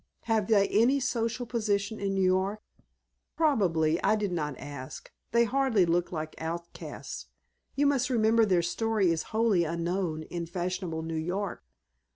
[0.21, 2.63] Have they any social position in New York?"
[3.37, 4.01] "Probably.
[4.01, 5.11] I did not ask.
[5.31, 7.27] They hardly looked like outcasts.
[7.75, 11.63] You must remember their story is wholly unknown in fashionable New York.